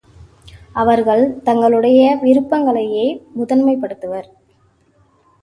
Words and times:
அவர்கள் 0.73 1.41
தங்களுடைய 1.41 2.17
விருப்பங்களையே 2.21 3.21
முதன்மைப் 3.33 3.81
படுத்துவர். 3.81 4.27